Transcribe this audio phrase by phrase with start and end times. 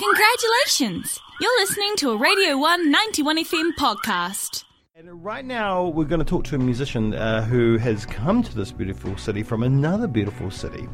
[0.00, 1.20] Congratulations!
[1.42, 4.64] You're listening to a Radio 1 91 FM podcast.
[4.96, 8.54] And right now, we're going to talk to a musician uh, who has come to
[8.54, 10.88] this beautiful city from another beautiful city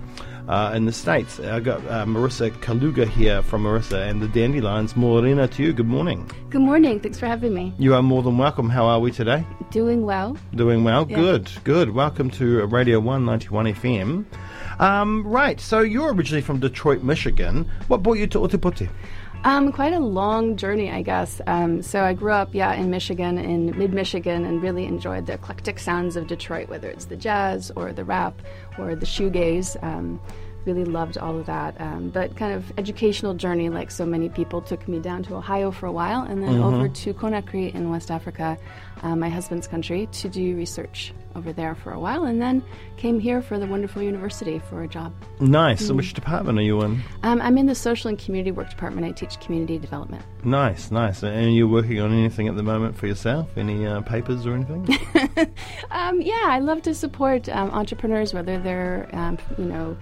[0.48, 1.38] uh, in the States.
[1.38, 4.96] I've got uh, Marissa Kaluga here from Marissa and the Dandelions.
[4.96, 5.72] Morena to you.
[5.72, 6.28] Good morning.
[6.50, 6.98] Good morning.
[6.98, 7.74] Thanks for having me.
[7.78, 8.68] You are more than welcome.
[8.68, 9.46] How are we today?
[9.70, 10.36] Doing well.
[10.56, 11.06] Doing well.
[11.08, 11.14] Yeah.
[11.14, 11.90] Good, good.
[11.90, 14.26] Welcome to Radio 191 FM.
[14.78, 17.70] Um, right, so you're originally from Detroit, Michigan.
[17.88, 18.88] What brought you to Otepoti?
[19.44, 21.40] Um, quite a long journey, I guess.
[21.46, 25.34] Um, so I grew up, yeah, in Michigan, in mid Michigan, and really enjoyed the
[25.34, 28.42] eclectic sounds of Detroit, whether it's the jazz or the rap
[28.78, 29.80] or the shoegaze.
[29.82, 30.20] Um,
[30.66, 31.80] really loved all of that.
[31.80, 35.70] Um, but kind of educational journey, like so many people, took me down to Ohio
[35.70, 38.58] for a while, and then over to Conakry in West Africa,
[39.02, 42.62] uh, my husband's country, to do research over there for a while, and then
[42.96, 45.12] came here for the wonderful university for a job.
[45.38, 45.82] Nice.
[45.82, 45.86] Mm.
[45.88, 47.02] So which department are you in?
[47.22, 49.06] Um, I'm in the social and community work department.
[49.06, 50.24] I teach community development.
[50.44, 51.22] Nice, nice.
[51.22, 53.56] And you're working on anything at the moment for yourself?
[53.56, 54.98] Any uh, papers or anything?
[55.90, 59.96] Um, yeah, I love to support um, entrepreneurs, whether they're um, you know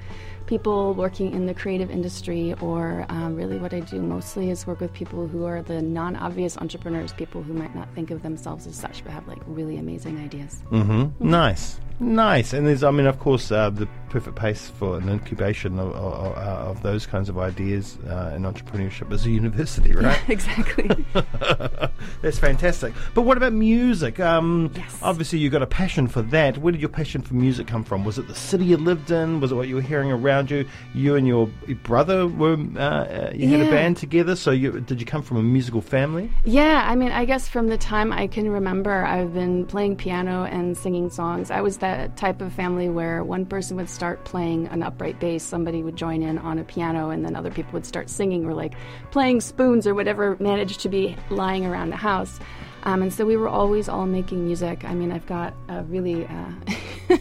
[0.55, 4.79] people working in the creative industry or um, really what I do mostly is work
[4.79, 8.77] with people who are the non-obvious entrepreneurs, people who might not think of themselves as
[8.77, 10.63] such but have like really amazing ideas.
[10.71, 11.29] Mm-hmm.
[11.29, 12.53] Nice, nice.
[12.53, 16.37] And there's, I mean, of course, uh, the perfect place for an incubation of, of,
[16.37, 20.23] of those kinds of ideas uh, in entrepreneurship is a university, right?
[20.29, 21.05] exactly.
[22.23, 22.95] That's fantastic.
[23.15, 24.21] But what about music?
[24.21, 24.99] Um, Yes.
[25.03, 26.59] Obviously, you've got a passion for that.
[26.59, 28.05] Where did your passion for music come from?
[28.05, 29.41] Was it the city you lived in?
[29.41, 30.67] Was it what you were hearing around you?
[30.95, 31.47] You and your
[31.83, 34.37] brother were uh, uh, you had a band together.
[34.37, 36.31] So, you, did you come from a musical family?
[36.45, 40.45] Yeah, I mean, I guess from the time I can remember, I've been playing piano
[40.45, 41.51] and singing songs.
[41.51, 45.43] I was that type of family where one person would start playing an upright bass,
[45.43, 48.55] somebody would join in on a piano, and then other people would start singing or
[48.55, 48.75] like
[49.11, 52.39] playing spoons or whatever managed to be lying around the house.
[52.85, 54.85] Um, and so we were always all making music.
[54.85, 56.53] I mean, I've got uh, really uh,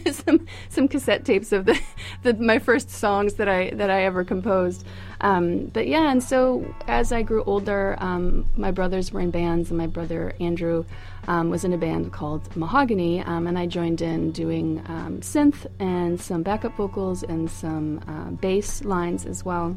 [0.12, 1.80] some some cassette tapes of the,
[2.22, 4.86] the my first songs that I that I ever composed.
[5.24, 9.70] Um, but yeah, and so as I grew older, um, my brothers were in bands,
[9.70, 10.84] and my brother Andrew
[11.28, 15.66] um, was in a band called Mahogany, um, and I joined in doing um, synth
[15.80, 19.74] and some backup vocals and some uh, bass lines as well.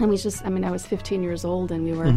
[0.00, 2.12] And we just, I mean, I was 15 years old and we were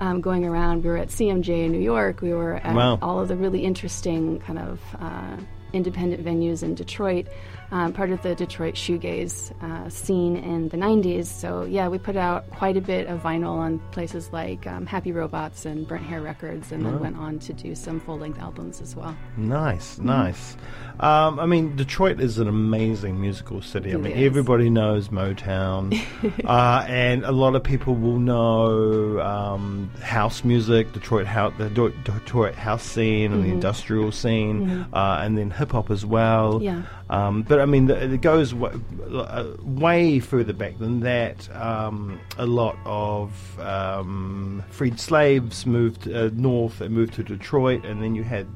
[0.00, 0.82] um, going around.
[0.82, 2.20] We were at CMJ in New York.
[2.20, 2.98] We were at Wow.
[3.00, 5.36] all of the really interesting kind of uh,
[5.72, 7.28] independent venues in Detroit,
[7.72, 11.26] um, part of the Detroit shoegaze uh, scene in the 90s.
[11.26, 15.10] So, yeah, we put out quite a bit of vinyl on places like um, Happy
[15.10, 18.80] Robots and Burnt Hair Records, and then went on to do some full length albums
[18.80, 19.16] as well.
[19.36, 20.06] Nice, Mm-hmm.
[20.06, 20.56] nice.
[21.00, 23.92] Um, I mean, Detroit is an amazing musical city.
[23.92, 24.26] I mean, is.
[24.26, 25.98] everybody knows Motown,
[26.44, 31.68] uh, and a lot of people will know um, house music, Detroit house, the
[32.04, 36.60] Detroit house scene, and the industrial scene, uh, and then hip hop as well.
[36.62, 36.82] Yeah.
[37.12, 38.82] Um, but I mean, the, it goes w-
[39.14, 41.54] uh, way further back than that.
[41.54, 48.02] Um, a lot of um, freed slaves moved uh, north and moved to Detroit, and
[48.02, 48.46] then you had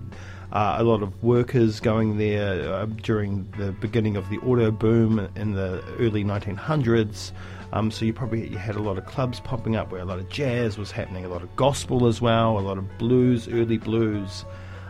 [0.52, 5.28] uh, a lot of workers going there uh, during the beginning of the auto boom
[5.36, 7.32] in the early 1900s.
[7.74, 10.18] Um, so you probably you had a lot of clubs popping up where a lot
[10.18, 13.76] of jazz was happening, a lot of gospel as well, a lot of blues, early
[13.76, 14.46] blues.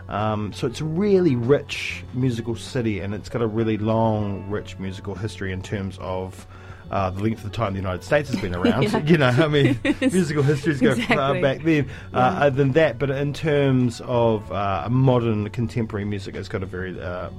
[0.09, 4.77] Um, so it's a really rich musical city, and it's got a really long, rich
[4.79, 6.47] musical history in terms of
[6.91, 8.83] uh, the length of time the United States has been around.
[8.83, 8.99] Yeah.
[9.05, 12.45] You know, I mean, musical histories go far back then uh, Yeah.
[12.45, 12.97] other than that.
[12.99, 17.29] But in terms of uh, modern contemporary music, it's got a very uh,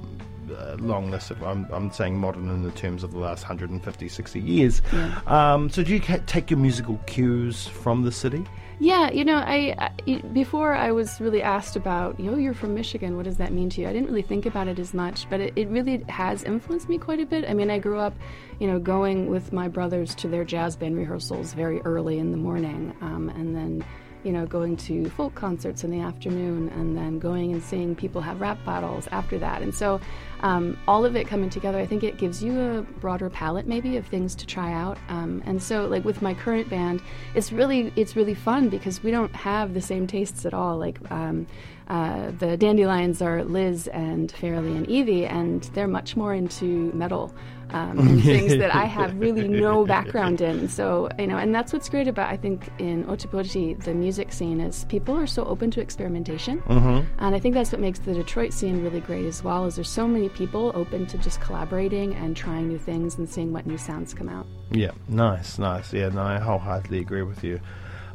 [0.55, 4.07] uh, long list of, I'm, I'm saying modern in the terms of the last 150,
[4.07, 4.81] 60 years.
[4.93, 5.19] Yeah.
[5.25, 8.45] Um, so do you ca- take your musical cues from the city?
[8.81, 9.75] Yeah, you know, I,
[10.07, 13.17] I before I was really asked about, you know, you're from Michigan.
[13.17, 13.89] What does that mean to you?
[13.89, 16.97] I didn't really think about it as much, but it, it really has influenced me
[16.97, 17.43] quite a bit.
[17.49, 18.15] I mean, I grew up,
[18.59, 22.37] you know, going with my brothers to their jazz band rehearsals very early in the
[22.37, 23.85] morning, um, and then,
[24.23, 28.21] you know, going to folk concerts in the afternoon, and then going and seeing people
[28.21, 29.61] have rap battles after that.
[29.61, 29.99] And so,
[30.41, 33.97] um, all of it coming together, I think it gives you a broader palette maybe
[33.97, 34.97] of things to try out.
[35.09, 37.01] Um, and so, like with my current band,
[37.35, 40.77] it's really it's really fun because we don't have the same tastes at all.
[40.77, 41.47] Like um,
[41.87, 47.33] uh, the Dandelions are Liz and Fairly and Evie, and they're much more into metal.
[47.71, 50.67] Um, and things that I have really no background in.
[50.69, 54.59] So you know, and that's what's great about I think in Otepoti the music scene
[54.59, 57.07] is people are so open to experimentation, Mm-hmm.
[57.19, 59.65] and I think that's what makes the Detroit scene really great as well.
[59.65, 63.53] Is there's so many people open to just collaborating and trying new things and seeing
[63.53, 64.45] what new sounds come out.
[64.71, 65.93] Yeah, nice, nice.
[65.93, 67.59] Yeah, no, I wholeheartedly agree with you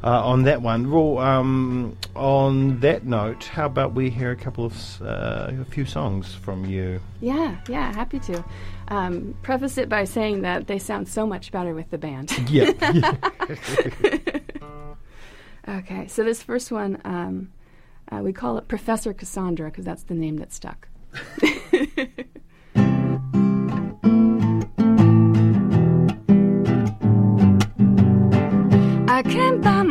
[0.04, 0.90] uh, on that one.
[0.90, 5.84] Well, um, on that note, how about we hear a couple of uh, a few
[5.86, 7.00] songs from you?
[7.20, 8.44] Yeah, yeah, happy to.
[8.88, 12.30] Um, preface it by saying that they sound so much better with the band.
[12.48, 12.70] Yeah,
[15.68, 17.50] okay, so this first one, um,
[18.12, 20.86] uh, we call it Professor Cassandra because that's the name that stuck.
[29.08, 29.82] I can't buy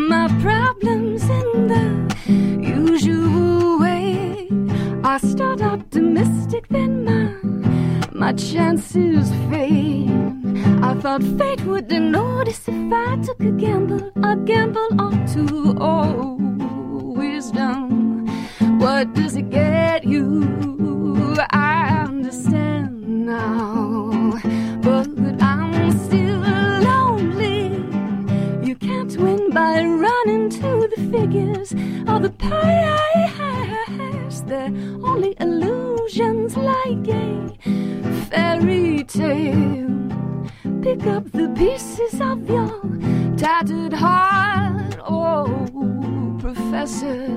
[8.38, 10.10] chances fade.
[10.82, 15.76] I thought fate wouldn't notice if I took a gamble, a gamble on two.
[15.80, 16.38] Oh,
[17.16, 18.28] wisdom,
[18.80, 21.36] what does it get you?
[21.52, 24.40] I understand now,
[24.82, 25.08] but
[25.42, 26.40] I'm still
[26.90, 27.78] lonely.
[28.68, 31.74] You can't win by running to the figures
[32.08, 32.74] or the past.
[34.46, 37.54] They're only illusions like a
[38.64, 40.10] fairy tale.
[40.82, 42.82] Pick up the pieces of your
[43.38, 44.98] tattered heart.
[45.08, 47.28] Oh, Professor,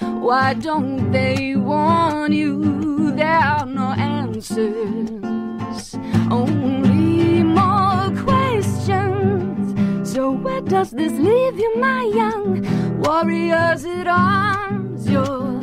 [0.00, 3.12] why don't they warn you?
[3.12, 5.94] There are no answers,
[6.30, 10.12] only more questions.
[10.12, 15.08] So, where does this leave you, my young warriors at arms?
[15.08, 15.60] Your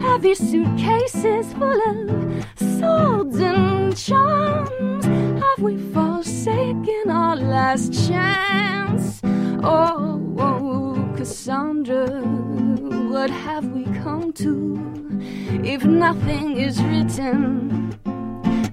[0.00, 5.04] heavy suitcases full of swords and charms.
[5.04, 9.20] Have we forsaken our last chance?
[9.62, 12.06] Oh, oh, Cassandra,
[13.10, 15.20] what have we come to?
[15.64, 17.96] If nothing is written,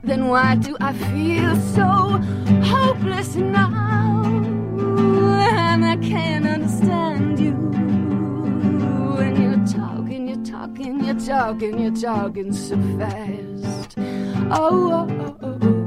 [0.03, 1.87] then why do I feel so
[2.63, 4.23] hopeless now?
[4.25, 7.53] And I can't understand you.
[9.17, 13.58] When you're talking, you're talking, you're talking, you're talking so fast
[14.51, 15.79] oh, oh, oh, oh.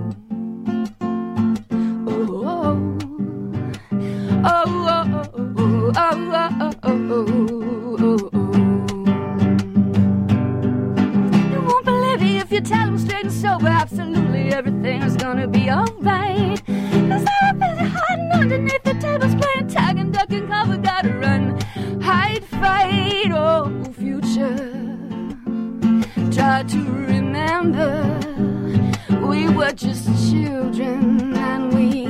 [12.64, 16.64] Tell him straight and sober, absolutely everything is gonna be alright.
[16.64, 21.60] Cause I'm busy hiding underneath the tables, playing tag and duck and cover, gotta run,
[22.00, 24.54] hide, fight, oh, future.
[26.30, 27.01] Try to
[27.62, 32.01] remember we were just children and we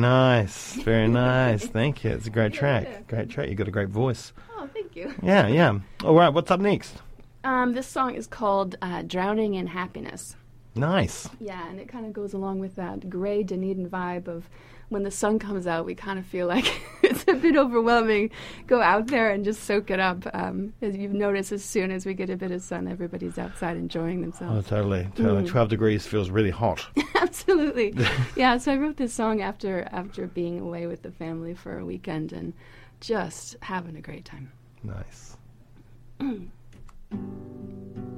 [0.00, 1.66] nice, very nice.
[1.66, 2.10] Thank you.
[2.10, 3.06] It's a great track.
[3.08, 3.48] Great track.
[3.48, 4.32] You got a great voice.
[4.56, 5.14] Oh, thank you.
[5.22, 5.78] Yeah, yeah.
[6.04, 6.28] All right.
[6.30, 6.94] What's up next?
[7.44, 10.36] Um, this song is called uh, Drowning in Happiness.
[10.74, 11.28] Nice.
[11.40, 14.48] Yeah, and it kind of goes along with that gray Dunedin vibe of
[14.90, 18.30] when the sun comes out, we kind of feel like it's a bit overwhelming.
[18.66, 20.26] Go out there and just soak it up.
[20.34, 23.76] Um, as you've noticed, as soon as we get a bit of sun, everybody's outside
[23.76, 24.66] enjoying themselves.
[24.66, 25.48] Oh, totally, totally.
[25.48, 26.86] Twelve degrees feels really hot.
[27.14, 27.94] Absolutely.
[28.36, 31.84] yeah, so I wrote this song after after being away with the family for a
[31.84, 32.52] weekend and
[33.00, 34.52] just having a great time.
[34.82, 35.36] Nice.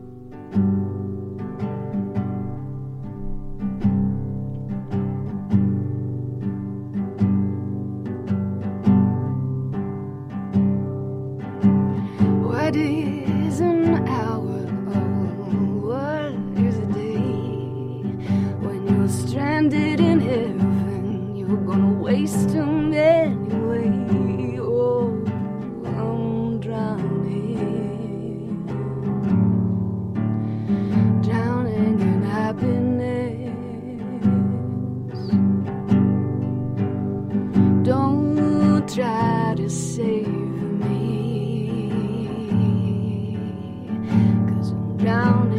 [45.05, 45.52] Down.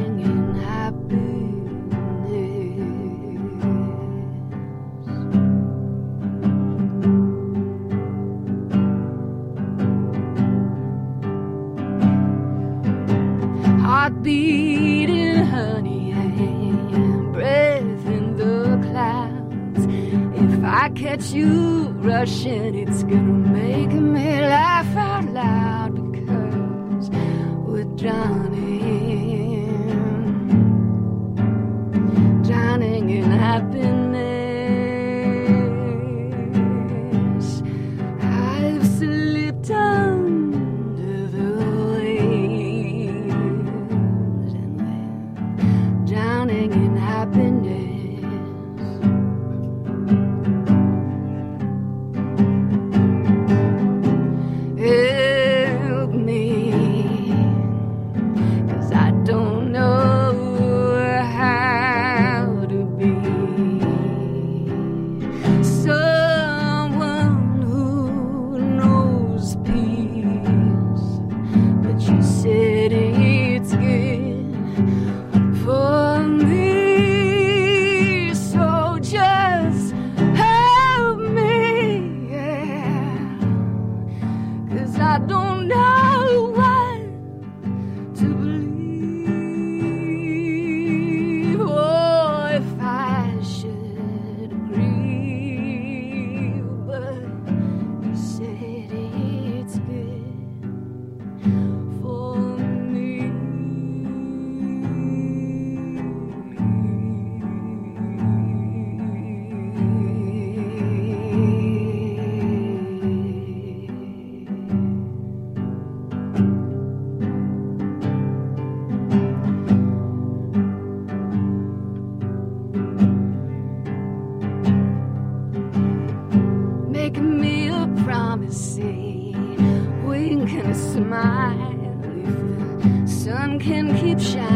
[133.64, 134.53] Can keep shining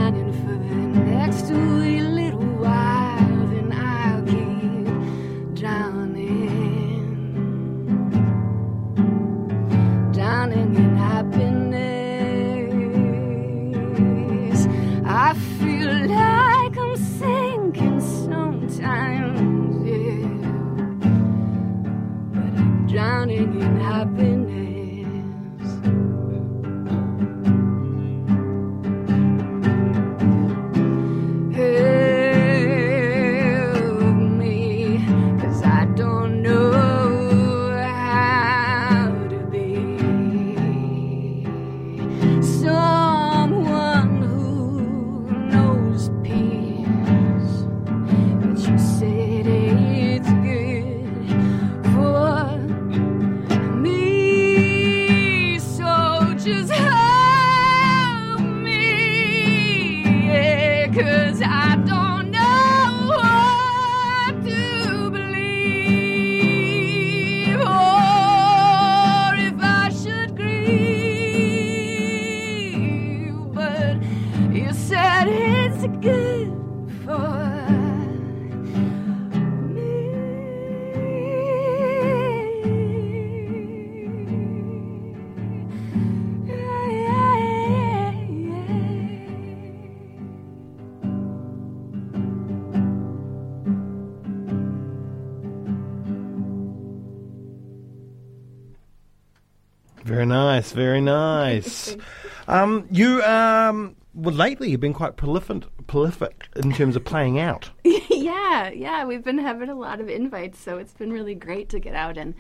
[100.67, 101.97] nice, very nice.
[102.47, 107.69] um, you um, well lately you've been quite prolific, prolific in terms of playing out.
[107.83, 111.79] yeah, yeah, we've been having a lot of invites, so it's been really great to
[111.79, 112.33] get out and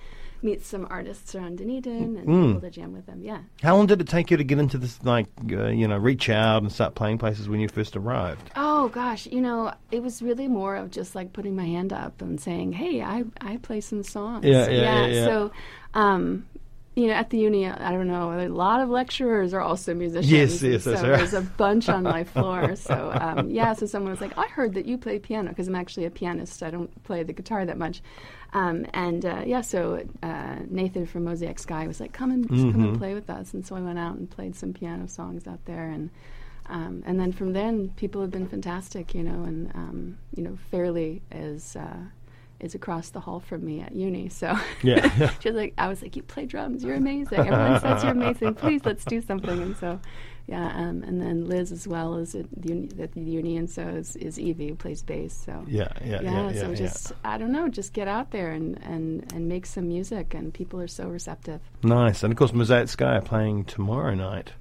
[0.43, 2.43] meet some artists around Dunedin and Mm.
[2.43, 3.23] be able to jam with them.
[3.23, 3.39] Yeah.
[3.63, 6.29] How long did it take you to get into this, like, uh, you know, reach
[6.29, 8.51] out and start playing places when you first arrived?
[8.55, 12.21] Oh gosh, you know, it was really more of just like putting my hand up
[12.21, 15.25] and saying, "Hey, I I play some songs." Yeah, yeah, yeah, yeah.
[15.25, 15.51] So,
[15.95, 16.45] um,
[16.97, 20.31] you know, at the uni, I don't know, a lot of lecturers are also musicians.
[20.31, 21.17] Yes, yes, so that's right.
[21.17, 22.75] there's a bunch on my floor.
[22.75, 25.75] So, um, yeah, so someone was like, "I heard that you play piano," because I'm
[25.75, 26.63] actually a pianist.
[26.63, 28.01] I don't play the guitar that much.
[28.53, 32.57] Um, and uh, yeah, so uh, Nathan from Mosaic Sky was like, "Come and come
[32.57, 32.83] Mm-hmm.
[32.83, 35.63] and play with us." And so I went out and played some piano songs out
[35.65, 36.09] there, and
[36.65, 40.57] um, and then from then people have been fantastic, you know, and um, you know,
[40.71, 41.97] Fairly is uh,
[42.59, 45.29] is across the hall from me at uni, so Yeah.
[45.39, 47.39] she was like, I was like, you play drums, you're amazing.
[47.39, 48.55] Everyone says you're amazing.
[48.55, 49.61] Please, let's do something.
[49.61, 49.99] And so,
[50.47, 53.69] yeah, um, and then Liz as well is at the uni, at the uni and
[53.69, 55.33] so is, is Evie who plays bass.
[55.45, 56.61] So Yeah, yeah, yeah, yeah.
[56.61, 60.33] so just I don't know, just get out there and, and, and make some music,
[60.33, 61.61] and people are so receptive.
[61.83, 62.23] Nice.
[62.23, 64.53] And of course, Mosaic Sky are playing tomorrow night.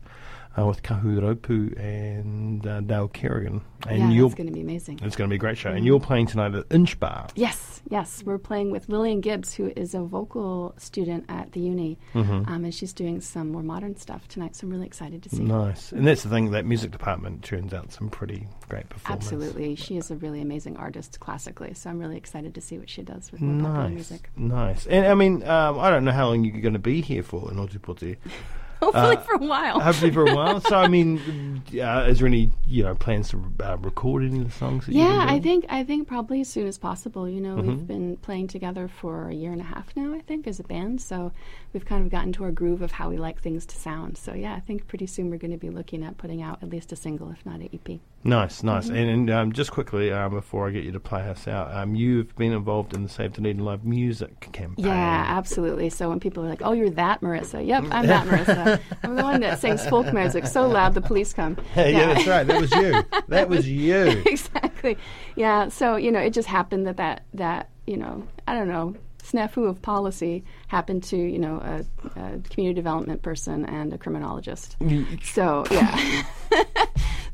[0.59, 3.61] Uh, with Kahuropu and uh, Dale Kerrigan.
[3.87, 4.99] And yeah, it's going to be amazing.
[5.03, 5.69] it's going to be a great show.
[5.69, 5.87] And Mm-hmm.
[5.87, 7.29] you're playing tonight at Inch Bar.
[7.35, 8.23] Yes, yes.
[8.25, 11.99] We're playing with Lillian Gibbs, who is a vocal student at the uni.
[12.15, 12.51] Mm-hmm.
[12.51, 15.43] Um, and she's doing some more modern stuff tonight, so I'm really excited to see.
[15.43, 15.93] Nice.
[15.93, 19.25] And that's the thing, that music department turns out some pretty great performers.
[19.25, 19.75] Absolutely.
[19.77, 23.03] She is a really amazing artist classically, so I'm really excited to see what she
[23.03, 24.31] does with more Nice, music.
[24.37, 24.87] nice.
[24.87, 27.51] And I mean, um, I don't know how long you're going to be here for
[27.51, 28.17] in Otepoti.
[28.83, 29.81] Hopefully Uh, for a while.
[29.81, 30.61] Hopefully for a while.
[30.61, 34.45] So, I mean, uh, is there any you know plans to uh, record any of
[34.45, 34.87] the songs?
[34.87, 37.29] That you've Yeah, I think I think probably as soon as possible.
[37.29, 37.69] You know, Mm-hmm.
[37.69, 40.13] we've been playing together for a year and a half now.
[40.15, 41.33] I think as a band, so
[41.73, 44.19] we've kind of gotten to our groove of how we like things to sound.
[44.19, 46.69] So yeah, I think pretty soon we're going to be looking at putting out at
[46.69, 47.99] least a single, if not an EP.
[48.27, 48.87] Nice, nice.
[48.87, 48.97] Mm-hmm.
[48.97, 51.95] And, and um, just quickly um, before I get you to play us out, um,
[51.95, 54.85] you've been involved in the Save Dunedin Live music campaign.
[54.85, 55.91] Yeah, absolutely.
[55.91, 58.81] So when people are like, "Oh, you're that Marissa," yep, I'm that Marissa.
[59.05, 61.57] I'm the one that sings folk music so loud the police come.
[61.77, 62.45] yeah, that's right.
[62.45, 63.03] That was you.
[63.29, 64.23] That was you.
[64.27, 64.97] exactly.
[65.37, 65.69] Yeah.
[65.69, 69.69] So you know, it just happened that that that you know, I don't know, snafu
[69.69, 74.77] of policy happened to you know a, a community development person and a criminologist.
[75.23, 76.25] So yeah.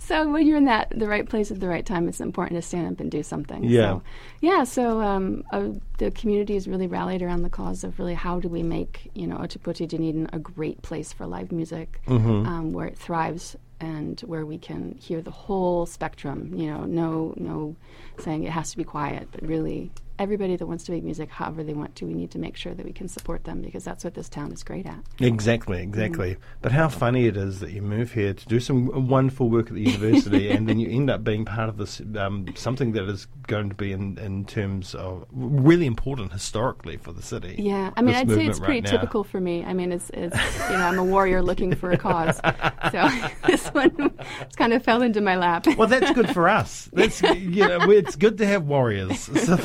[0.06, 2.66] So when you're in that the right place at the right time, it's important to
[2.66, 3.64] stand up and do something.
[3.64, 3.80] Yeah.
[3.80, 4.02] So,
[4.40, 4.64] yeah.
[4.64, 5.68] So um, uh,
[5.99, 9.26] the community has really rallied around the cause of really how do we make you
[9.26, 12.00] know Ojibwe Dunedin a great place for live music,
[12.47, 16.52] um, where it thrives and where we can hear the whole spectrum.
[16.54, 17.76] You know, no no
[18.18, 21.62] saying it has to be quiet, but really everybody that wants to make music however
[21.62, 24.04] they want to, we need to make sure that we can support them because that's
[24.04, 24.99] what this town is great at.
[25.21, 26.37] Exactly, exactly.
[26.61, 29.75] But how funny it is that you move here to do some wonderful work at
[29.75, 33.26] the university, and then you end up being part of this um, something that is
[33.47, 37.57] going to be in, in terms of really important historically for the city.
[37.59, 38.90] Yeah, I mean, I'd say it's pretty now.
[38.90, 39.64] typical for me.
[39.64, 40.37] I mean, it's it's
[40.71, 42.37] you know I'm a warrior looking for a cause,
[42.92, 43.09] so
[43.47, 45.66] this one just kind of fell into my lap.
[45.76, 46.88] Well, that's good for us.
[46.92, 49.21] That's you know, it's good to have warriors.
[49.21, 49.57] So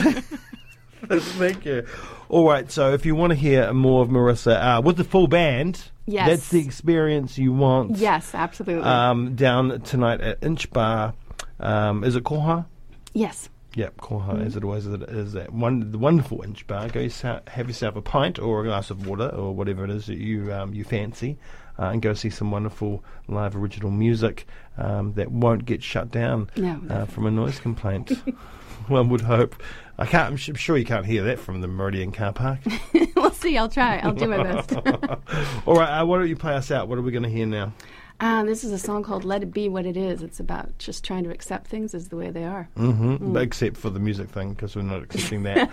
[1.10, 1.86] thank you.
[2.30, 5.28] All right, so if you want to hear more of Marissa uh, with the full
[5.28, 6.28] band, Yes.
[6.30, 7.98] that's the experience you want.
[7.98, 8.84] yes, absolutely.
[8.84, 11.14] Um, down tonight at Inch Bar.
[11.60, 12.66] Um, is it Koha?
[13.14, 13.50] yes.
[13.76, 14.42] Yep, Koha, Mm-hmm.
[14.42, 16.88] as it always is that one the wonderful Inch Bar.
[16.90, 20.18] Go have yourself a pint or a glass of water or whatever it is that
[20.18, 21.38] you um, you fancy,
[21.80, 26.50] uh, and go see some wonderful live original music um, that won't get shut down
[26.56, 28.12] No, uh, from a noise complaint.
[28.88, 29.62] One would hope.
[29.98, 30.30] I can't.
[30.48, 32.60] I'm sure you can't hear that from the Meridian car park.
[33.16, 33.58] we'll see.
[33.58, 33.98] I'll try.
[33.98, 34.74] I'll do my best.
[35.66, 36.88] All right, uh, why don't you play us out?
[36.88, 37.74] What are we going to hear now?
[38.20, 41.04] um, this is a song called "Let It Be What It Is." It's about just
[41.04, 42.70] trying to accept things as the way they are.
[42.78, 43.36] Mm-hmm.
[43.38, 45.70] Except for the music thing, because we're not accepting that.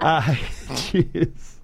[0.00, 0.34] uh,
[0.74, 1.56] cheers.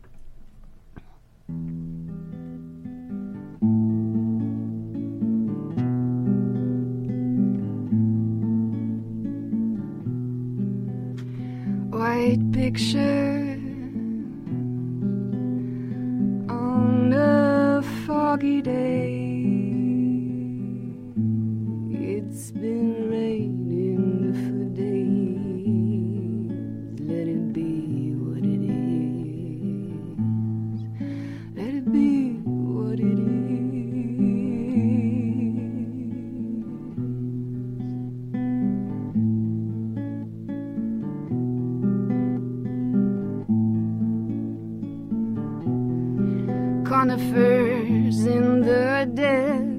[12.63, 13.59] Picture
[16.49, 19.22] on a foggy day.
[47.13, 49.72] Conifers in the dead.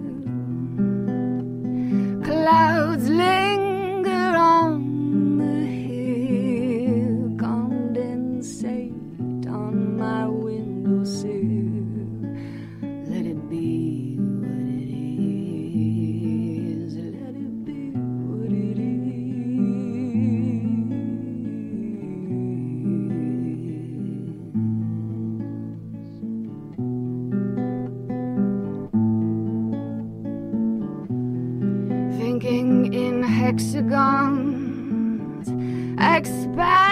[33.58, 35.48] Hexagons,
[36.00, 36.83] expanding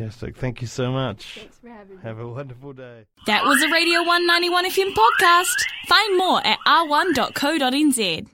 [0.00, 0.36] Fantastic.
[0.38, 1.40] Thank you so much.
[1.40, 2.02] Thanks for having me.
[2.02, 3.04] Have a wonderful day.
[3.26, 5.66] That was a Radio 191 FM podcast.
[5.86, 8.26] Find more at r1.co.nz.